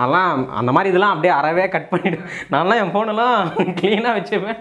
[0.00, 2.18] அதெல்லாம் அந்த மாதிரி இதெல்லாம் அப்படியே அறவே கட் பண்ணிவிடு
[2.54, 3.38] நான்லாம் என் ஃபோனெல்லாம்
[3.78, 4.60] க்ளீனாக வச்சுப்பேன்.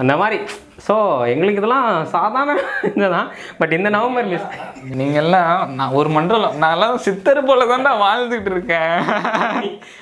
[0.00, 0.38] அந்த மாதிரி
[0.86, 0.94] ஸோ
[1.32, 2.54] எங்களுக்கு இதெல்லாம் சாதாரண
[2.90, 3.28] இதுதான்.
[3.60, 4.46] பட் இந்த நவம்பர் மிஸ்
[5.00, 8.96] நீங்கெல்லாம் நான் ஒரு மண்டலம் நான்லாம் சித்தர் போல தான்டா வாழ்ந்துகிட்டு இருக்கேன்.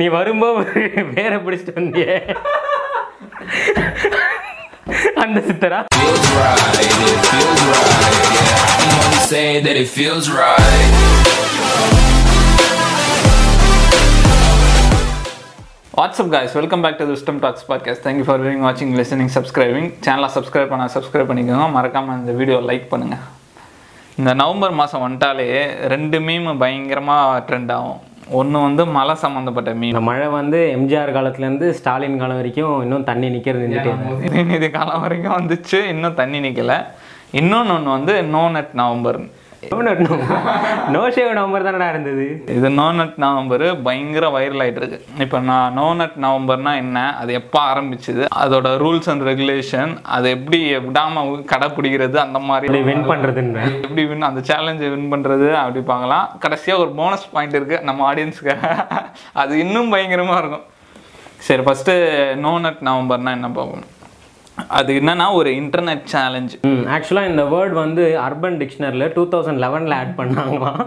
[0.00, 0.66] நீ வரும்போது
[1.16, 2.18] வேற பிடிச்சிட்டு வந்தியே.
[5.24, 5.80] அந்த சித்தரா?
[9.30, 11.97] Say that it feels right.
[15.98, 16.52] What's up guys?
[16.58, 20.84] Welcome back to wisdom talks podcast thank you for viewing வாட்சிங் லிசனிங் சப்ஸ்கிரைபிங் சேனலை சப்ஸ்கிரைப் பண்ண
[20.94, 21.64] சப்ஸ்கிரைப் பண்ணிக்கோங்க.
[21.76, 23.22] மறக்காமல் இந்த வீடியோ லைக் பண்ணுங்கள்
[24.18, 25.46] இந்த நவம்பர் மாதம் வந்துட்டாலே
[25.92, 27.98] ரெண்டு மீம் பயங்கரமாக ட்ரெண்ட் ஆகும்.
[28.40, 33.30] ஒன்று வந்து மழை சம்மந்தப்பட்ட மீம் இந்த மழை வந்து எம்ஜிஆர் காலத்துலேருந்து ஸ்டாலின் காலம் வரைக்கும் இன்னும் தண்ணி
[33.36, 36.76] நிற்கிறது நின்றுட்டே உதயநிதி காலம் வரைக்கும் வந்துச்சு இன்னும் தண்ணி நிற்கல
[37.40, 38.74] இன்னொன்று ஒன்று வந்து no nut
[39.66, 40.00] November
[40.94, 42.26] no shave November தானடா இருந்தது?
[42.56, 46.98] இது நோ நட் நவம்பர் பயங்கர வைரல் இருக்கு இப்போ நான் நோ நட் நவம்பர்னா என்ன?
[47.20, 48.22] அது எப்போ ஆரம்பிச்சது?
[48.42, 54.42] அதோட ரூல்ஸ் அண்ட் ரெகுலேஷன் அது எப்படி விடாம கடைப்பிடிக்கிறது அந்த மாதிரி வின் பண்ணுறதுன்ற எப்படி வின் அந்த
[54.52, 56.26] சேலஞ்சை வின் பண்ணுறது அப்படி பார்க்கலாம்.
[56.46, 58.56] கடைசியாக ஒரு போனஸ் பாயிண்ட் இருக்குது நம்ம ஆடியன்ஸுக்கு
[59.42, 60.66] அது இன்னும் பயங்கரமாக இருக்கும்.
[61.48, 61.94] சரி ஃபஸ்ட்டு
[62.46, 63.86] நோ நட் நவம்பர்னா என்ன பார்ப்போம்?
[64.78, 66.54] அது என்னன்னா ஒரு இன்டர்நெட் சேலஞ்ச்
[66.94, 70.82] ஆக்சுவலாக இந்த வேர்ட் வந்து அர்பன் டிக்ஷனரியில் டூ தௌசண்ட் லெவனில் ஆட் பண்ணாங்களாம்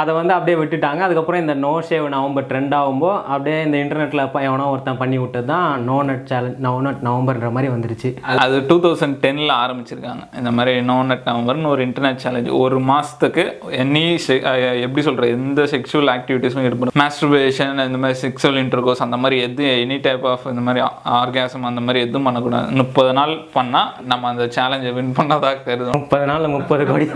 [0.00, 1.00] அதை வந்து அப்படியே விட்டுட்டாங்க.
[1.06, 5.84] அதுக்கப்புறம் இந்த நோ ஷேவ் நவம்பர் ட்ரெண்ட் ஆகும்போது அப்படியே இந்த இன்டர்நெட்டில் எவனோ ஒருத்தன் பண்ணி விட்டது தான்
[5.88, 8.10] no nut challenge no nut நவம்பர்ன்ற மாதிரி வந்துருச்சு.
[8.44, 10.24] அது டூ தௌசண்ட் டென்னில் ஆரம்பிச்சிருக்காங்க.
[10.40, 13.44] இந்த மாதிரி நோ நட் நவம்பர்னு ஒரு இன்டர்நெட் சேலஞ்ச் ஒரு மாதத்துக்கு
[13.82, 14.04] எனி
[14.86, 19.98] எப்படி சொல்கிறது எந்த செக்ஷுவல் ஆக்டிவிட்டீஸும் ஈடுபடும் மாஸ்டர்பேஷன் இந்த மாதிரி செக்ஷுவல் இன்டர்கோர்ஸ் அந்த மாதிரி எது எனி
[20.08, 20.82] டைப் ஆஃப் இந்த மாதிரி
[21.20, 22.77] ஆர்காசம் அந்த மாதிரி எதுவும் பண்ணக்கூடாது.
[22.80, 27.06] முப்பது நாள் பண்ணால் நம்ம அந்த சேலஞ்சை வின் பண்ணதாக கருதும் முப்பது நாளில் முப்பது கோடி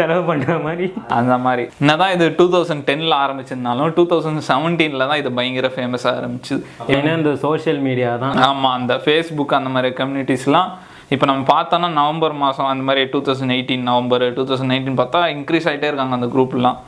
[0.00, 0.88] செலவு பண்ணுற மாதிரி.
[1.18, 1.64] அந்த மாதிரி.
[1.82, 6.60] என்னதான் இது டூ தௌசண்ட் டென்னில் ஆரம்பிச்சிருந்தாலும் டூ தௌசண்ட் செவன்டீனில் தான் இது பயங்கர ஃபேமஸாக ஆரம்பிச்சுது.
[6.96, 8.36] ஏன்னா இந்த சோஷியல் மீடியா தான்.
[8.50, 10.70] ஆமாம் அந்த ஃபேஸ்புக் அந்த மாதிரி கம்யூனிட்டிஸ்லாம்
[11.14, 15.20] இப்போ நம்ம பார்த்தோன்னா நவம்பர் மாதம் அந்த மாதிரி two thousand eighteen November two thousand nineteen பார்த்தா
[15.34, 16.78] இன்க்ரீஸ் ஆகிட்டே இருக்காங்க அந்த குரூப்லாம்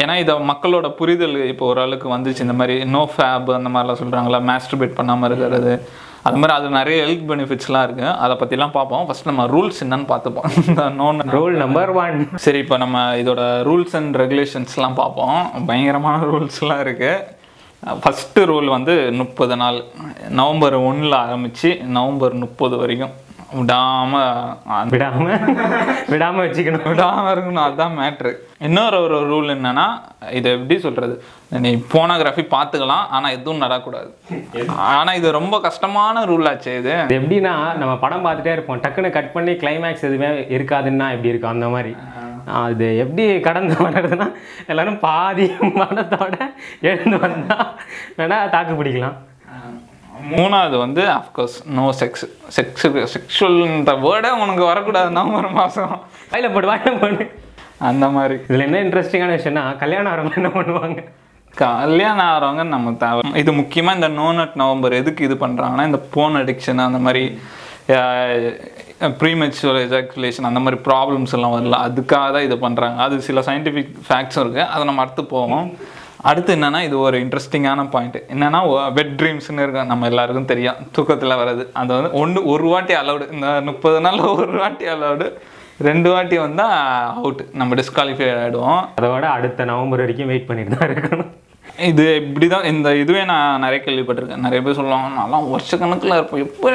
[0.00, 2.44] ஏன்னா இதை மக்களோட புரிதல் இப்போ ஓரளவுக்கு வந்துச்சு.
[2.46, 5.72] இந்த மாதிரி நோ ஃபேப் அந்த மாதிரிலாம் சொல்கிறாங்களா மாஸ்டர்பேட் பண்ணாமல் இருக்கிறது.
[6.26, 9.04] அது மாதிரி அது நிறைய ஹெல்த் பெனிஃபிட்ஸ்லாம் இருக்குது அதை பற்றிலாம் பார்ப்போம்.
[9.08, 10.48] ஃபஸ்ட் நம்ம ரூல்ஸ் என்னன்னு பார்த்துப்போம்.
[11.00, 15.38] நோன் ரூல் நம்பர் ஒன் சரி இப்போ நம்ம இதோட ரூல்ஸ் அண்ட் ரெகுலேஷன்ஸ்லாம் பார்ப்போம்.
[15.70, 17.34] பயங்கரமான ரூல்ஸ்லாம் இருக்குது
[18.02, 19.78] ஃபஸ்ட்டு ரூல் வந்து முப்பது நாள்.
[20.40, 23.14] நவம்பர் ஒன்றில் ஆரம்பித்து நவம்பர் முப்பது வரைக்கும்.
[23.54, 25.26] விடாமல் விடாம?
[26.12, 26.86] விடாம வச்சுக்கணும்.
[26.88, 28.30] விடாமல் இருக்கணும் அதுதான் மேட்ரு
[28.60, 29.84] இன்னொரு ஒரு ரூல் என்னன்னா
[30.30, 31.14] இது எப்படி சொல்கிறது
[31.64, 34.10] நீ போனோகிராஃபி பார்த்துக்கலாம் ஆனால் எதுவும் நடக்கூடாது
[34.88, 36.94] ஆனால் இது ரொம்ப கஷ்டமான ரூல் ஆச்சு இது.
[37.18, 38.80] எப்படின்னா நம்ம படம் பார்த்துட்டே இருப்போம்.
[38.80, 41.94] டக்குன்னு கட் பண்ணி கிளைமேக்ஸ் எதுவுமே இருக்காதுன்னா எப்படி இருக்கும் அந்த மாதிரி?
[42.64, 44.26] அது எப்படி கடந்து வர்றதுன்னா
[44.66, 45.46] எல்லாரும் பாதி
[45.78, 46.36] படத்தோட
[46.80, 47.58] எழுந்து வந்தா
[48.18, 49.16] வேணா தாக்கு பிடிக்கலாம்.
[50.32, 52.24] மூணாவது வந்து of course no sex
[52.56, 55.10] sex செக்ஷுவல்ன்ற வேர்டே உனக்கு வரக்கூடாது.
[55.18, 55.94] நவம்பர் மாதம்
[56.32, 57.26] வாயில போடு வாயில போடு.
[57.90, 58.36] அந்த மாதிரி.
[58.48, 61.00] இதில் என்ன இன்ட்ரெஸ்டிங்கான விஷயம்னா கல்யாணம் ஆரம்பம் என்ன பண்ணுவாங்க?
[61.62, 63.22] கல்யாணம் ஆகிறவங்க நம்ம தேவை.
[63.42, 67.24] இது முக்கியமாக இந்த நோ நட் நவம்பர் எதுக்கு இது பண்ணுறாங்கன்னா இந்த போன் அடிக்ஷன் அந்த மாதிரி
[69.20, 74.42] ப்ரீமெச்சுவல் எஜாக்குலேஷன் அந்த மாதிரி ப்ராப்ளம்ஸ் எல்லாம் வரல அதுக்காக தான் இது பண்ணுறாங்க அது சில சயின்டிஃபிக் ஃபேக்ட்ஸும்
[74.44, 75.68] இருக்குது அதை நம்ம அடுத்து போவோம்.
[76.28, 78.60] அடுத்து என்னன்னா இது ஒரு இன்ட்ரெஸ்டிங்கான பாயிண்ட் என்னன்னா
[78.98, 80.78] வெட் ட்ரீம்ஸ்னு இருக்கும் நம்ம எல்லாருக்கும் தெரியும்.
[80.96, 81.64] தூக்கத்தில் வர்றது.
[81.80, 85.28] அது வந்து ஒன்று ஒரு வாட்டி அலௌடு இந்த முப்பது நாள் ஒரு வாட்டி அலௌடு
[85.86, 86.76] ரெண்டு வாட்டி வந்தால்
[87.20, 91.32] அவுட் நம்ம டிஸ்குவாலிஃபை ஆகிடுவோம் அதோட அடுத்த நவம்பர் வரைக்கும் வெயிட் பண்ணிட்டு தான் இருக்கணும்.
[91.88, 94.44] இது இப்படி தான் இந்த இதுவே நான் நிறைய கேள்விப்பட்டிருக்கேன்.
[94.46, 96.70] நிறைய பேர் சொல்லுவாங்க நான்லாம் வருஷக்கணக்கில் இருப்போம் எப்போ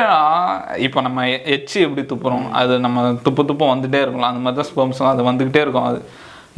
[0.88, 1.26] இப்போ நம்ம
[1.56, 2.46] எச்சி எப்படி துப்புறோம்?
[2.60, 4.32] அது நம்ம துப்பு துப்பு வந்துகிட்டே இருக்கலாம்.
[4.34, 5.88] அந்த மாதிரி தான் ஸ்பெர்ம்ஸ்லாம் அது வந்துக்கிட்டே இருக்கும்.
[5.92, 6.02] அது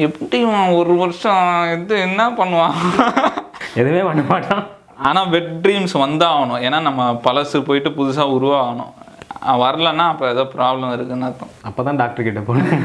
[0.06, 0.38] எப்படி
[0.80, 1.44] ஒரு வருஷம்
[1.74, 2.78] இது என்ன பண்ணுவான்?
[3.80, 4.64] எதுவுமே பண்ண மாட்டான்.
[5.08, 6.62] ஆனால் வெட் ட்ரீம்ஸ் வந்தாகணும்.
[6.66, 8.92] ஏன்னா நம்ம பழசு போயிட்டு புதுசாக உருவாகணும்.
[9.62, 11.54] வரலன்னா அப்போ ஏதோ ப்ராப்ளம் இருக்குன்னு அர்த்தம்.
[11.68, 12.84] அப்போ தான் டாக்டர் கிட்ட போகணும்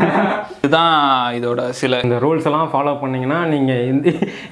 [0.56, 0.94] இதுதான்
[1.38, 4.08] இதோட சில இந்த ரூல்ஸ் எல்லாம் ஃபாலோ பண்ணீங்கன்னா நீங்கள் இந்த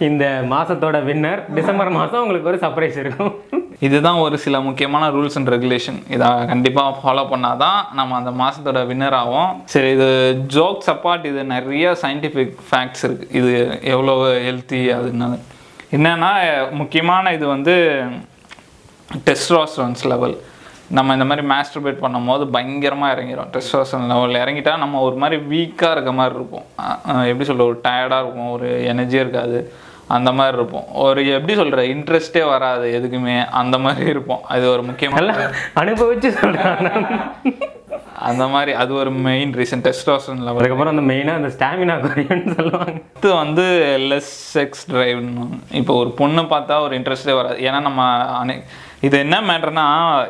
[0.09, 3.33] இந்த மாதத்தோட வின்னர் டிசம்பர் மாதம் உங்களுக்கு ஒரு சர்ப்ரைஸ் இருக்கும்.
[3.81, 8.81] இதுதான் ஒரு சில முக்கியமான ரூல்ஸ் அண்ட் ரெகுலேஷன் இதை கண்டிப்பாக ஃபாலோ பண்ணால் தான் நம்ம அந்த மாதத்தோட
[8.91, 10.09] வின்னர் ஆகும் சரி இது
[10.55, 13.53] ஜோக்ஸ் அப்பார்ட் இது நிறைய சயின்டிஃபிக் ஃபேக்ட்ஸ் இருக்குது இது
[13.95, 14.15] எவ்வளோ
[14.47, 15.39] ஹெல்த்தி அதுன்னு
[15.93, 16.31] என்னென்னா
[16.73, 17.75] முக்கியமான இது வந்து
[19.25, 20.37] டெஸ்ட்ராஸ்ட்ரான்ஸ் லெவல்
[20.97, 26.13] நம்ம இந்த மாதிரி மாஸ்டர்பேட் பண்ணும்போது பயங்கரமாக இறங்கிடும் டெஸ்ட்ராஸ்ட்ரான் லெவலில் இறங்கிட்டா நம்ம ஒரு மாதிரி வீக்காக இருக்க
[26.13, 26.67] மாதிரி இருப்போம்
[27.31, 28.53] எப்படி சொல்ல ஒரு டயர்டாக இருக்கும்.
[28.57, 29.59] ஒரு எனர்ஜியாக இருக்காது.
[30.09, 30.87] அந்த மாதிரி இருப்போம்.
[30.93, 33.47] ஒரு எப்படி சொல்கிற இன்ட்ரெஸ்டே வராது எதுக்குமே.
[33.63, 34.45] அந்த மாதிரி இருப்போம்.
[34.45, 36.91] அது ஒரு முக்கியமான அனுபவிச்சு சொல்கிறாங்க
[38.19, 42.91] அந்த மாதிரி அது ஒரு மெயின் ரீசன் டெஸ்டோஸ்டரோன் லெவல் அதுக்கப்புறம் அந்த மெயினாக அந்த ஸ்டாமினா குறையும்னு சொல்லுவாங்க.
[42.91, 43.65] அடுத்து வந்து
[44.11, 47.59] லெஸ் செக்ஸ் டிரைவ்னு இப்போ ஒரு பொண்ணை பார்த்தா ஒரு இன்ட்ரெஸ்டே வராது.
[47.61, 48.03] ஏன்னா நம்ம
[48.39, 48.63] அனை
[49.07, 49.85] இது என்ன மேட்டர்னா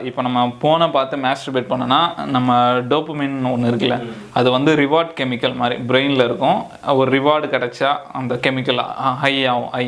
[0.09, 1.99] இப்போ நம்ம போனை பார்த்து மேஸ்டர்பேட் பண்ணோன்னா
[2.35, 2.57] நம்ம
[2.93, 3.97] டோப்புமின் ஒன்று இருக்குல்ல
[4.39, 6.59] அது வந்து ரிவார்ட் கெமிக்கல் மாதிரி பிரெயினில் இருக்கும்.
[7.01, 7.91] ஒரு ரிவார்டு கிடைச்சா
[8.21, 8.83] அந்த கெமிக்கல்
[9.23, 9.85] ஹை ஆகும் ஹை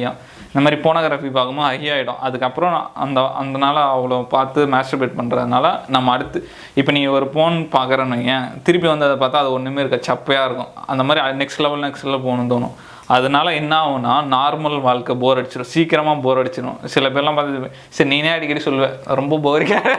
[0.50, 6.12] இந்த மாதிரி போனோகிராஃபி பார்க்கும்போது ஹை ஆகிடும் அதுக்கப்புறம் அந்த அந்த நாள் அவ்வளோ பார்த்து மேஸ்டர்பேட் பண்ணுறதுனால நம்ம
[6.16, 6.38] அடுத்து
[6.80, 10.72] இப்போ நீ ஒரு ஃபோன் பார்க்குறேன்னு வையேன் திருப்பி வந்து அதை பார்த்தா அது ஒன்றுமே இருக்க சப்பையாக இருக்கும்.
[10.92, 12.76] அந்த மாதிரி நெக்ஸ்ட் லெவல் நெக்ஸ்ட் லெவல் போகணும்னு தோணும்.
[13.16, 18.30] அதனால என்ன ஆகும்னா நார்மல் வாழ்க்கை போர் அடிச்சிடும் சீக்கிரமாக போர் அடிச்சிடும் சில பேர்லாம் பார்த்து சரி நீனே
[18.36, 19.92] அடிக்கடி சொல்லுவேன் ரொம்ப போரிங்காக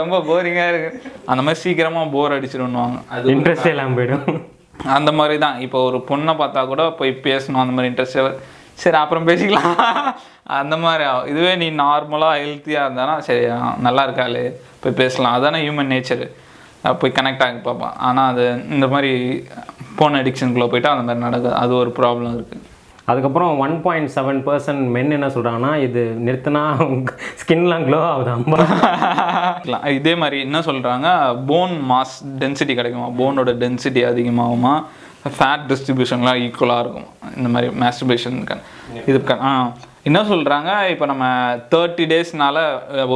[0.00, 0.90] ரொம்ப போரிங்காக இருக்கு.
[1.30, 4.38] அந்த மாதிரி சீக்கிரமாக போர் அடிச்சிடும்னுவாங்க அது இன்ட்ரெஸ்டே இல்லாமல் போயிடும்.
[4.96, 7.62] அந்த மாதிரி தான் இப்போ ஒரு பொண்ணை பார்த்தா கூட போய் பேசணும்.
[7.64, 8.20] அந்த மாதிரி இன்ட்ரெஸ்ட்
[8.82, 9.74] சரி அப்புறம் பேசிக்கலாம்.
[10.60, 11.28] அந்த மாதிரி ஆகும்.
[11.32, 13.42] இதுவே நீ நார்மலாக ஹெல்த்தியாக இருந்தானா சரி
[13.86, 14.44] நல்லா இருக்காளே
[14.84, 15.34] போய் பேசலாம்.
[15.38, 16.24] அதானே ஹியூமன் நேச்சர்
[17.00, 18.44] போய் கனெக்ட் ஆகி பார்ப்பான் ஆனால் அது
[18.76, 19.12] இந்த மாதிரி
[20.00, 22.68] போன் அடிக்ஷனுக்குள்ளே போயிட்டா அந்த மாதிரி நடக்குது அது ஒரு ப்ராப்ளம் இருக்குது
[23.10, 26.62] அதுக்கப்புறம் one point seven percent men என்ன சொல்கிறாங்கன்னா இது நிறுத்தினா
[27.40, 28.30] ஸ்கின்லாம் க்ளோ ஆகுது?
[28.36, 29.78] அம்பா.
[29.98, 31.08] இதே மாதிரி என்ன சொல்கிறாங்க
[31.50, 33.08] போன் மாஸ் டென்சிட்டி கிடைக்குமா?
[33.22, 34.74] போனோட டென்சிட்டி அதிகமாகுமா?
[35.38, 37.08] ஃபேட் டிஸ்ட்ரிபியூஷன்லாம் ஈக்குவலாக இருக்கும்.
[37.38, 38.58] இந்த மாதிரி மாஸ்டர்பேஷனுக்கு
[39.10, 39.52] இது ஆ
[40.08, 41.24] என்ன சொல்கிறாங்க இப்போ நம்ம
[41.74, 42.58] தேர்ட்டி டேஸ்னால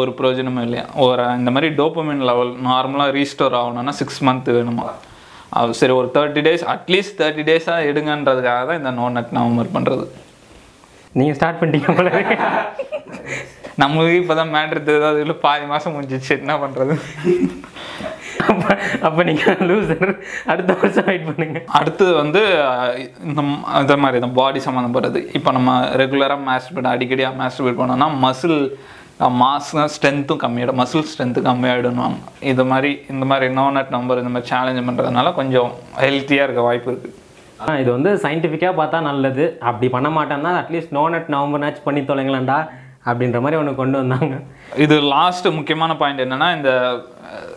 [0.00, 0.84] ஒரு பிரயோஜனமும் இல்லையா?
[1.06, 4.86] ஒரு இந்த மாதிரி டோப்பமின் லெவல் நார்மலாக ரீஸ்டோர் ஆகணும்னா சிக்ஸ் மந்த் வேணுமா?
[5.80, 10.06] சரி ஒரு தேர்ட்டி டேஸ் அட்லீஸ்ட் தேர்ட்டி டேஸாக எடுங்கன்றதுக்காக தான் இந்த நோ நட் நவம்பர் பண்ணுறது
[11.18, 12.10] நீங்கள் ஸ்டார்ட் பண்ணிட்டீங்க போல.
[13.82, 16.94] நம்மளுக்கு இப்போ தான் மேட்ரு தெரியாது இல்லை பாதி மாதம் முடிஞ்சிச்சு என்ன பண்ணுறது
[19.06, 20.10] அப்ப நீங்கள் லூசர்
[20.52, 21.60] அடுத்த வருஷம் வெயிட் பண்ணுங்க.
[21.78, 22.42] அடுத்தது வந்து
[23.28, 25.20] இந்த மாதிரி இந்த பாடி சம்மந்தப்பட்டது.
[25.38, 25.72] இப்போ நம்ம
[26.02, 28.58] ரெகுலராக மாஸ்டர்பேட் அடிக்கடியாக மாஸ்டர்பேட் பண்ணோம்னா மசில்
[29.20, 30.80] மாஸ் ஸ்ட்ரென்த்தும் கம்மியாயிடும்.
[30.82, 35.72] மசில் ஸ்ட்ரென்த்து கம்மியாயிடுவாங்க இது மாதிரி இந்த மாதிரி நோ நட் நம்பர் இந்த மாதிரி சேலஞ்ச் பண்ணுறதுனால கொஞ்சம்
[35.96, 39.56] ஹெல்த்தியாக இருக்க வாய்ப்பு இருக்குது ஆ இது வந்து சயின்டிஃபிக்காக பார்த்தா நல்லது.
[39.60, 42.68] அப்படி பண்ண மாட்டேன்னா அட்லீஸ்ட் நோ நட் நவம்பர்னாச்சும் பண்ணி தொலைங்களேன்டா
[43.04, 44.40] அப்படின்ற மாதிரி ஒன்று கொண்டு வந்தாங்க.
[44.76, 46.70] இது லாஸ்ட் முக்கியமான பாயிண்ட் என்னன்னா இந்த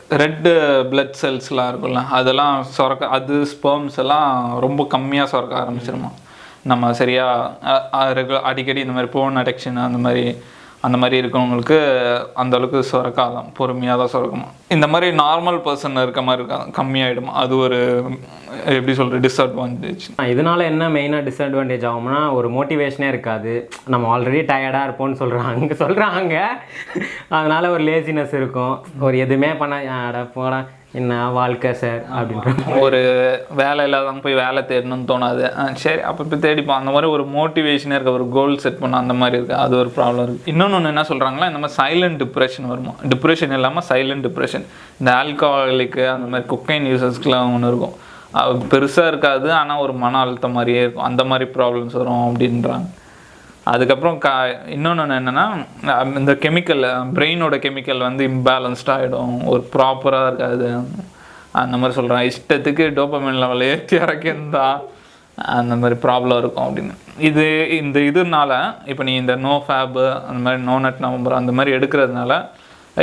[0.10, 0.52] ரெட்டு
[0.92, 6.12] பிளட் செல்ஸ்லாம் இருக்கும்ல அதெல்லாம் சுரக்க அது ஸ்பெர்ம்ஸ் எல்லாம் ரொம்ப கம்மியாக சுரக்க ஆரம்பிச்சிருமா.
[6.62, 10.36] நம்ம சரியா அ- அ- ரெகு- அடிக்கடி இந்த மாதிரி போன் அடெக்ஷன் அந்த மாதிரி
[10.86, 11.78] அந்த மாதிரி இருக்கவங்களுக்கு
[12.42, 14.46] அந்த அளவுக்கு சுரக்காதான் பொறுமையாக தான் சுரக்குமா.
[14.76, 17.31] இந்த மாதிரி நார்மல் பர்சன் இருக்க மாதிரி இருக்கா கம்மியாயிடும்.
[17.42, 17.80] அது ஒரு
[18.66, 23.54] எப்படி சொல்கிறது டிஸ்அட்வான்டேஜ் இதனால என்ன மெயினாக டிஸ்அட்வான்டேஜ் ஆகும்னா ஒரு மோட்டிவேஷனே இருக்காது.
[23.88, 26.36] நம்ம ஆல்ரெடி டயர்டாக இருப்போம்னு சொல்கிறாங்க சொல்கிறாங்க
[27.28, 28.75] அதனால ஒரு லேசினஸ் இருக்கும்.
[29.00, 30.66] ஒரு எதுவுமே பண்ண போட.
[30.91, 33.00] என்ன வாழ்க்கை சார் அப்படின்ற ஒரு
[33.50, 35.57] வேலை இல்லாதவங்க போய் வேலை தேடணும்னு தோணாது.
[35.57, 36.77] ஆ, சரி அப்போ இப்போ தேடிப்போம்.
[36.77, 40.24] அந்த மாதிரி ஒரு மோட்டிவேஷன் இருக்க ஒரு கோல் செட் பண்ண அந்த மாதிரி இருக்குது அது ஒரு ப்ராப்ளம்
[40.24, 42.94] இருக்குது இன்னொன்று என்ன சொல்கிறாங்களா இந்த மாதிரி சைலண்ட் டிப்ரெஷன் வருமா?
[43.03, 44.65] டிப்ரெஷன் இல்லாமல் சைலண்ட் டிப்ரெஷன்
[45.00, 47.97] இந்த ஆல்கஹாலிக்கு அந்த மாதிரி குக்கைன் யூசர்ஸ்க்குலாம் ஒன்று இருக்கும்.
[48.69, 51.03] பெருசாக இருக்காது ஆனால் ஒரு மன அழுத்தம் மாதிரியே இருக்கும்.
[51.03, 52.88] அந்த மாதிரி ப்ராப்ளம்ஸ் வரும் அப்படின்றாங்க.
[53.74, 54.33] அதுக்கப்புறம் கா
[54.75, 55.45] இன்னொன்று என்னென்னா
[56.19, 56.83] இந்த கெமிக்கல்
[57.18, 60.69] பிரெயினோட கெமிக்கல் வந்து இம்பேலன்ஸ்ட் ஆகிடும் ஒரு ப்ராப்பராக இருக்காது.
[61.62, 64.66] அந்த மாதிரி சொல்கிறேன் இஷ்டத்துக்கு டோப்பமின் லெவல் ஏற்றி இறக்கியிருந்தா
[65.60, 66.95] அந்த மாதிரி ப்ராப்ளம் இருக்கும் அப்படின்னு.
[67.30, 67.45] இது
[67.81, 68.51] இந்த இதுனால
[68.92, 72.33] இப்போ நீ இந்த நோ ஃபேபு அந்த மாதிரி நோ நட் நவம்பர் அந்த மாதிரி எடுக்கிறதுனால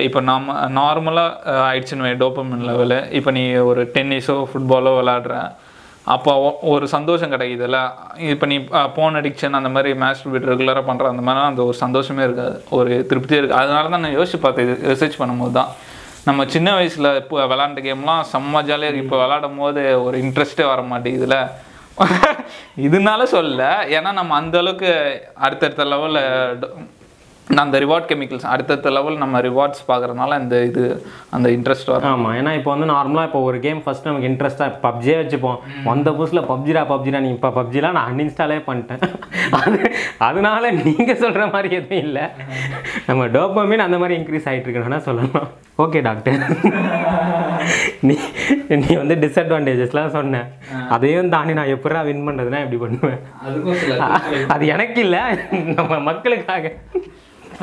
[0.07, 5.37] இப்போ நம்ம நார்மலாக ஆயிடுச்சுன்னு டோப்பமின் லெவலு இப்போ நீ ஒரு டென்னிஸோ ஃபுட்பாலோ விளாடுற
[6.15, 6.33] அப்போ
[6.73, 7.79] ஒரு சந்தோஷம் கிடைக்குதுல்ல?
[8.33, 8.57] இப்போ நீ
[8.97, 12.57] போன் அடிக்ஷன் அந்த மாதிரி மாஸ்டர்பேட் ரெகுலராக பண்ணுற அந்த மாதிரிலாம் அந்த ஒரு சந்தோஷமே இருக்காது.
[12.79, 13.61] ஒரு திருப்தியே இருக்குது.
[13.63, 15.71] அதனால தான் நான் யோசிச்சு பார்த்தேன் இது ரிசர்ச் பண்ணும்போது தான்.
[16.29, 20.83] நம்ம சின்ன வயசில் இப்போ விளாண்ட கேம்லாம் செம்ம ஜாலியாக இருக்குது இப்போ விளாடும் போது ஒரு இன்ட்ரெஸ்ட்டே வர
[20.93, 21.39] மாட்டேங்குதுல
[22.87, 23.71] இதனால சொல்லலை.
[23.97, 24.91] ஏன்னா நம்ம அந்த அளவுக்கு
[25.47, 26.73] அடுத்தடுத்த லெவலில்
[27.63, 30.83] அந்த ரிவார்ட் கெமிக்கல்ஸ் அடுத்தடுத்த லெவல் நம்ம ரிவார்ட்ஸ் பார்க்குறதுனால இந்த இது
[31.37, 32.09] அந்த இன்ட்ரெஸ்ட் வரும்.
[32.13, 35.59] ஆமாம் ஏன்னா இப்போ வந்து நார்மலாக இப்போ ஒரு கேம் ஃபஸ்ட் நமக்கு இன்ட்ரெஸ்ட்டாக பப்ஜியே வச்சுப்போம்.
[35.91, 39.03] வந்த புதுசில் பப்ஜிடா பப்ஜிடா நீ இப்போ பப்ஜிலாம் நான் அன்இன்ஸ்டாலே பண்ணிட்டேன்.
[39.61, 39.81] அது
[40.29, 42.25] அதனால நீங்கள் சொல்கிற மாதிரி எதுவும் இல்லை.
[43.09, 45.49] நம்ம டோப்பமின் அந்த மாதிரி இன்க்ரீஸ் ஆகிட்டு இருக்குன்னு சொல்லலாம்.
[45.85, 46.39] ஓகே டாக்டர்
[48.09, 48.15] நீ
[48.83, 50.47] நீ வந்து டிஸ்அட்வான்டேஜஸ்லாம் சொன்னேன்
[50.95, 53.21] அதையும் தாண்டி நான் எப்படா வின் பண்ணுறதுனா எப்படி பண்ணுவேன்.
[54.55, 55.23] அது எனக்கு இல்லை
[55.79, 56.73] நம்ம மக்களுக்காக.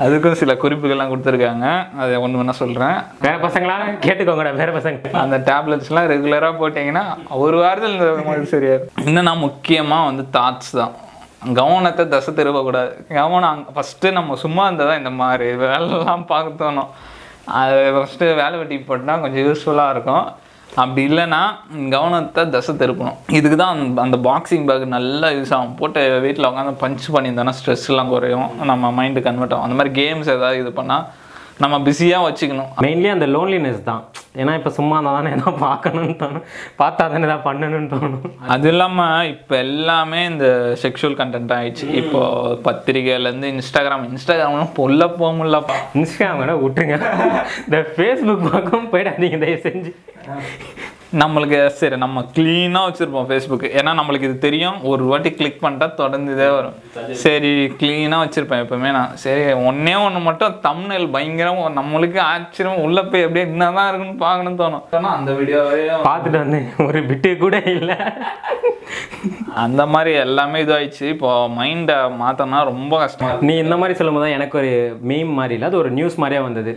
[0.02, 1.68] அதுக்கும் சில குறிப்புகள்லாம் கொடுத்துருக்காங்க.
[2.02, 3.76] அதை ஒன்று வேணா சொல்கிறேன் வேற பசங்களா?
[4.06, 5.12] கேட்டுக்கோங்கடா வேற பசங்க.
[5.24, 7.04] அந்த டேப்லெட்ஸ்லாம் ரெகுலராக போட்டிங்கன்னா
[7.46, 10.94] ஒரு வாரத்தில் இந்த மாதிரி சரியாது என்னன்னா முக்கியமாக வந்து தாட்ஸ் தான்.
[11.60, 12.92] கவனத்தை தசை திருப்பக்கூடாது.
[13.20, 16.92] கவனம் அங்கே ஃபஸ்ட்டு நம்ம சும்மா இருந்தால் தான் இந்த மாதிரி வேலைலாம் பார்க்க தோணும்.
[17.62, 20.26] அது ஃபஸ்ட்டு வேலை வெட்டி போட்டால் கொஞ்சம் யூஸ்ஃபுல்லாக இருக்கும்.
[20.76, 21.44] அப்படி இல்லைன்னா
[21.90, 23.16] கவனத்தை தசை திருப்பணும்.
[23.28, 25.76] இதுக்கு தான் அந்த- அந்த பாக்ஸிங் பேக் நல்லா யூஸ் ஆகும்.
[25.76, 28.64] போட்டு வீட்டில் உட்காந்து பஞ்ச் பண்ணியிருந்தோன்னா ஸ்ட்ரெஸ்லாம் குறையும்.
[28.64, 29.64] நம்ம மைண்டு கன்வெர்ட் ஆகும்.
[29.64, 31.06] அந்த மாதிரி கேம்ஸ் ஏதாவது இது பண்ணால்
[31.62, 32.70] நம்ம பிஸியாக வச்சுக்கணும்.
[32.84, 34.04] மெயின்லி அந்த லோன்லினஸ் தான்.
[34.42, 36.46] ஏன்னா இப்போ சும்மா இருந்தால் தானே எதாவது பார்க்கணும்னு தோணும்.
[36.80, 38.24] பார்த்தா தானே எதாவது பண்ணணும்னு தோணும்.
[38.54, 40.48] அது இல்லாமல் இப்போ எல்லாமே இந்த
[40.84, 41.88] செக்ஷுவல் கண்டென்ட் ஆயிடுச்சு.
[42.02, 42.22] இப்போ
[42.68, 46.98] பத்திரிகையிலேருந்து இன்ஸ்டாகிராம் இன்ஸ்டாகிராம்லாம் பொல்ல போக முடியலப்பா இன்ஸ்டாகிராம் விட்டுருங்க.
[47.66, 49.94] இந்த ஃபேஸ்புக் பக்கம் போயிடாதீங்க தயவு செஞ்சு.
[51.22, 54.78] நம்மளுக்கு சரி நம்ம க்ளீனாக வச்சுருப்போம் ஃபேஸ்புக் ஏன்னா நம்மளுக்கு இது தெரியும்.
[54.92, 56.78] ஒரு வாட்டி கிளிக் பண்ணிட்டா தொடர்ந்து இதே வரும்
[57.24, 57.52] சரி
[57.82, 59.14] க்ளீனாக வச்சுருப்பேன் எப்பவுமே நான்.
[59.24, 64.86] சரி ஒன்றே ஒன்று மட்டும் தம்னல் பயங்கரம் நம்மளுக்கு ஆச்சரியம் உள்ளே போய் அப்படியே என்னதான் இருக்குன்னு பார்க்கணும்னு தோணும்.
[65.00, 66.70] ஆனா அந்த வீடியோவே பார்த்துட்டு வந்தேன்.
[66.88, 67.98] ஒரு பிட்டு கூட இல்லை.
[69.64, 71.06] அந்த மாதிரி எல்லாமே இதாயிடுச்சு.
[71.14, 74.72] இப்போ மைண்டை மாற்றனா ரொம்ப கஷ்டமா நீ இந்த மாதிரி சொல்லும்போது தான் எனக்கு ஒரு
[75.10, 76.72] மீம் மாதிரி இல்லை அது ஒரு நியூஸ் மாதிரியே வந்தது.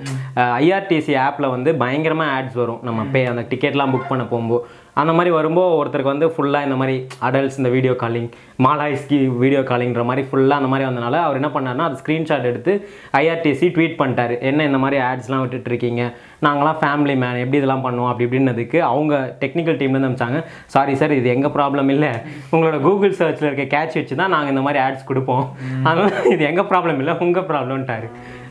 [0.62, 2.82] ஐஆர்டிசி ஆப்பில் வந்து பயங்கரமாக ஆட்ஸ் வரும்.
[2.88, 4.64] நம்ம பே அந்த டிக்கெட்லாம் புக் பண்ண போகும்போது.
[5.00, 6.94] அந்த மாதிரி வரும்போது ஒருத்தருக்கு வந்து ஃபுல்லாக இந்த மாதிரி
[7.28, 8.30] அடல்ட்ஸ் இந்த வீடியோ காலிங்
[8.66, 12.72] மாலாய்ஸ்கி வீடியோ காலிங்கிற மாதிரி ஃபுல்லாக அந்த மாதிரி வந்தனால அவர் என்ன பண்ணாருன்னா அது ஸ்க்ரீன்ஷாட் எடுத்து
[13.20, 14.36] ஐஆர்டிசி ட்வீட் பண்ணிட்டாரு.
[14.50, 16.04] என்ன இந்த மாதிரி ஆட்ஸ்லாம் விட்டுட்டு இருக்கீங்க?
[16.44, 20.40] நாங்களாம் ஃபேமிலி மேன் எப்படி இதெல்லாம் பண்ணுவோம் அப்படி இப்படின்னதுக்கு அவங்க டெக்னிக்கல் டீம்லேருந்து அனுப்பிச்சாங்க
[20.74, 22.10] சாரி சார் இது எங்கள் ப்ராப்ளம் இல்லை.
[22.52, 25.46] உங்களோட கூகுள் சர்ச்சில் இருக்க கேட்ச் வச்சு தான் நாங்கள் இந்த மாதிரி ஆட்ஸ் கொடுப்போம்.
[25.88, 28.08] அதனால் இது எங்கள் ப்ராப்ளம் இல்லை உங்கள் ப்ராப்ளம்ட்டாரு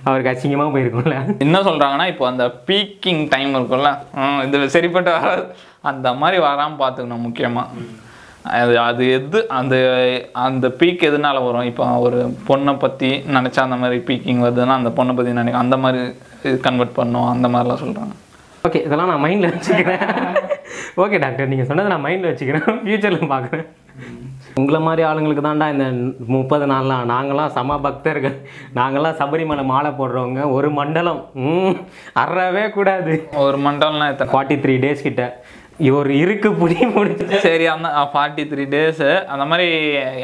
[0.08, 1.18] அவருக்கு அசிங்கமாக போயிருக்கும்ல.
[1.46, 3.92] என்ன சொல்கிறாங்கன்னா இப்போ அந்த பீக்கிங் டைம் இருக்கும்ல
[4.48, 5.46] இதில் இது சரிப்பட்டு வராது.
[5.92, 7.70] அந்த மாதிரி வராமல் பார்த்துக்கணும் முக்கியமாக
[8.60, 9.76] அது அது எது அந்த
[10.48, 11.70] அந்த பீக் எதனால வரும்?
[11.72, 16.02] இப்போ ஒரு பொண்ணை பற்றி நினச்சா அந்த மாதிரி பீக்கிங் வருதுன்னா அந்த பொண்ணை பற்றி நினைக்க அந்த மாதிரி
[16.68, 18.16] கன்வெர்ட் பண்ணும் அந்த மாதிரிலாம் சொல்கிறாங்க
[18.68, 20.06] ஓகே இதெல்லாம் நான் மைண்டில் வச்சுக்கிறேன்.
[21.04, 22.80] ஓகே டாக்டர் நீங்கள் சொன்னதை நான் மைண்டில் வச்சுக்கிறேன்.
[22.86, 23.68] ஃப்யூச்சரில் பார்க்குறேன்.
[24.60, 25.86] உங்களை மாதிரி ஆளுங்களுக்கு தான்டா இந்த
[26.34, 27.04] முப்பது நாள்லாம்.
[27.12, 28.36] நாங்களாம் சம பக்தர்கள்
[28.80, 30.42] நாங்களாம் சபரிமலை மாலை போடுறவங்க.
[30.58, 31.22] ஒரு மண்டலம்.
[32.24, 33.14] அறவே கூடாது.
[33.46, 35.24] ஒரு மண்டலம்னா ஃபார்ட்டி த்ரீ டேஸ் கிட்ட.
[36.00, 39.68] ஒரு இருக்கு புடி முடிச்சு சரி அந்த ஃபார்ட்டி த்ரீ டேஸு அந்த மாதிரி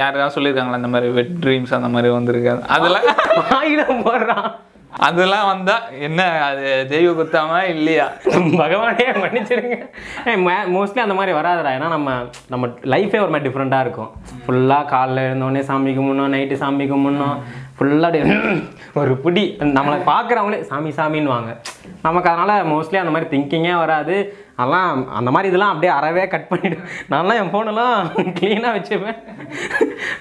[0.01, 0.81] யாருக்காவது சொல்லியிருக்காங்களா?
[0.81, 3.07] இந்த மாதிரி வெட் ட்ரீம்ஸ் அந்த மாதிரி வந்திருக்காது அதெல்லாம்
[3.59, 4.49] ஆயுதம் போடுறான்
[5.07, 8.07] அதெல்லாம் வந்தா என்ன அது தெய்வ குத்தாம இல்லையா?
[8.61, 9.77] பகவானே மன்னிச்சிடுங்க.
[10.75, 11.69] மோஸ்ட்லி அந்த மாதிரி வராதுடா.
[11.77, 12.15] ஏன்னா நம்ம
[12.53, 14.11] நம்ம லைஃபே ஒரு மாதிரி டிஃப்ரெண்ட்டாக இருக்கும்.
[14.43, 17.37] ஃபுல்லாக காலைல எழுந்தோடனே சாமி கும்பிடணும் நைட்டு சாமி கும்பிடணும்.
[17.81, 18.37] ஃபுல்லாக
[19.01, 19.43] ஒரு பிடி.
[19.77, 21.51] நம்மளை பார்க்குறவங்களே சாமி சாமின்னுவாங்க.
[22.05, 24.15] நமக்கு அதனால் மோஸ்ட்லி அந்த மாதிரி திங்கிங்கே வராது.
[24.59, 26.77] அதெல்லாம் அந்த மாதிரி இதெல்லாம் அப்படியே அறவே கட் பண்ணிவிடு
[27.11, 27.95] நான்லாம் என் ஃபோனெல்லாம்
[28.39, 29.19] க்ளீனாக வச்சுப்பேன்.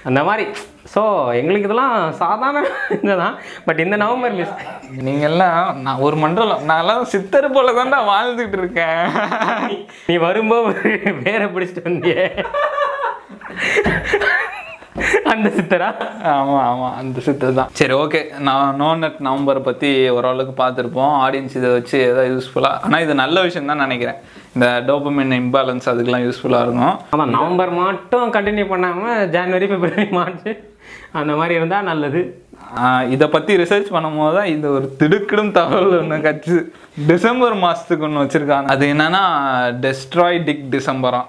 [0.09, 0.45] அந்த மாதிரி.
[0.93, 1.01] ஸோ
[1.39, 2.63] எங்களுக்கு இதெல்லாம் சாதாரண
[2.97, 3.35] இதுதான்.
[3.67, 4.55] பட் இந்த நவம்பர் மிஸ்
[5.07, 9.05] நீங்க எல்லாம் நான் ஒரு மண்டலம் நான் எல்லாம் சித்தர் போல தான்டா வாழ்ந்துகிட்டு இருக்கேன்.
[10.09, 10.95] நீ வரும்போது
[11.27, 12.25] வேற பிடிச்சிட்டு வந்தியே.
[15.33, 15.89] அந்த சித்தரா?
[16.35, 17.71] ஆமா ஆமாம் அந்த சித்தர் தான்.
[17.79, 21.13] சரி ஓகே நான் நோ நெட் நவம்பரை பற்றி ஓரளவுக்கு பார்த்துருப்போம்.
[21.25, 24.19] ஆடியன்ஸ் இதை வச்சு ஏதாவது யூஸ்ஃபுல்லாக ஆனால் இது நல்ல விஷயம் தான் நினைக்கிறேன்.
[24.55, 26.95] இந்த டோபமின் இம்பேலன்ஸ் அதுக்கெல்லாம் யூஸ்ஃபுல்லா இருக்கும்.
[27.15, 30.49] ஆமாம் நவம்பர் மட்டும் கண்டினியூ பண்ணாமல் ஜனவரி பிப்ரவரி மார்ச்
[31.19, 32.21] அந்த மாதிரி இருந்தால் நல்லது.
[33.13, 36.57] இதை பற்றி ரிசர்ச் பண்ணும்போது தான் இது ஒரு திடுக்கிடும் தகவல் ஒன்று கட்சி.
[37.09, 38.67] டிசம்பர் மாதத்துக்கு ஒன்று வச்சுருக்காங்க.
[38.73, 39.23] அது என்னன்னா
[39.85, 41.21] டெஸ்ட்ராய் டிக் டிசம்பரா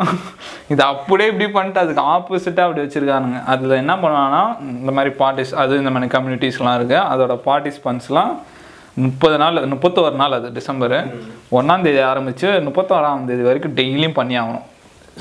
[0.73, 3.41] இது அப்படியே இப்படி பண்ணிட்டு அதுக்கு ஆப்போசிட்டாக அப்படி வச்சுருக்கானுங்க.
[3.55, 4.45] அதில் என்ன பண்ணுவாங்கன்னா
[4.81, 8.33] இந்த மாதிரி பார்ட்டிஸ் அது இந்த மாதிரி கம்யூனிட்டிஸ்லாம் இருக்குது அதோட பார்ட்டிசிபன்ஸ்லாம்
[8.95, 10.99] முப்பது நாள் முப்பத்தோரு நாள் அது டிசம்பரு.
[11.53, 14.67] ஒன்றாம் தேதி ஆரம்பித்து முப்பத்தோராம் தேதி வரைக்கும் டெய்லியும் பண்ணி ஆகணும்.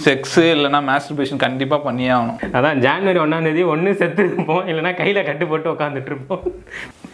[0.05, 2.37] செக்ஸு இல்லைனா மேஸ்டர்பேஷன் கண்டிப்பாக பண்ணியே ஆகணும்.
[2.57, 4.67] அதான் ஜான்வரி ஒன்றாம் தேதி ஒன்று செத்து இருப்போம்.
[4.67, 6.43] இல்லைன்னா கையில் கட்டு போட்டு உட்காந்துட்டு இருப்போம்.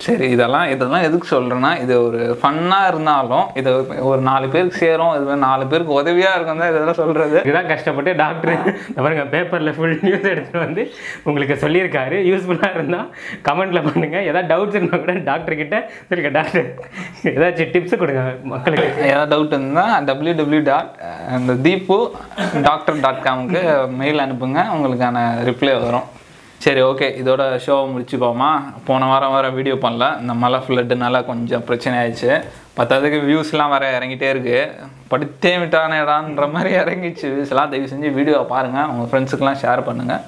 [0.05, 3.69] சரி இதெல்லாம் இதெல்லாம் எதுக்கு சொல்கிறேன்னா இது ஒரு ஃபன்னாக இருந்தாலும் இது
[4.09, 8.53] ஒரு நாலு பேருக்கு சேரும் இது நாலு பேருக்கு உதவியாக இருக்கும் தான் இதெல்லாம் சொல்கிறது இதுதான் கஷ்டப்பட்டு டாக்டர்
[9.05, 10.83] பாருங்க பேப்பரில் ஃபுல் நியூஸ் எடுத்துகிட்டு வந்து
[11.27, 12.17] உங்களுக்கு சொல்லியிருக்காரு.
[12.29, 13.07] யூஸ்ஃபுல்லாக இருந்தால்
[13.47, 16.67] கமெண்ட்டில் பண்ணுங்கள் ஏதாவது டவுட்ஸ் இருந்தால் கூட டாக்டர் கிட்ட சரிங்க டாக்டர்
[17.33, 18.23] ஏதாச்சும் டிப்ஸ் கொடுங்க
[18.53, 18.89] மக்களுக்கு.
[19.11, 20.91] ஏதாவது டவுட் இருந்தால் டபிள்யூ டபிள்யூ டாட்
[21.37, 21.99] அந்த தீப்பு
[22.67, 23.63] டாக்டர் டாட் காமுக்கு
[24.01, 24.61] மெயில் அனுப்புங்க.
[24.75, 26.07] உங்களுக்கான ரிப்ளை வரும்.
[26.65, 28.47] சரி ஓகே இதோட ஷோவை முடிச்சுப்போமா
[28.87, 30.05] போன வாரம் வர வீடியோ பண்ணல.
[30.21, 32.31] இந்த மழை ஃப்ளட்டுனால கொஞ்சம் பிரச்சனை ஆயிடுச்சு
[32.77, 34.57] பத்தாவதுக்கு வியூஸ்லாம் வர இறங்கிட்டே இருக்கு.
[35.11, 40.25] படுத்தே விட்டானேடான்ற மாதிரி இறங்கிச்சு வியூஸ்லாம் தயவு செஞ்சு வீடியோவை பாருங்கள் உங்கள் ஃப்ரெண்ட்ஸுக்கெலாம் ஷேர் பண்ணுங்கள்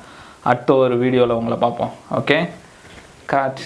[0.52, 1.94] அடுத்த ஒரு வீடியோவில் உங்களை பார்ப்போம்.
[2.20, 2.40] Okay
[3.34, 3.62] God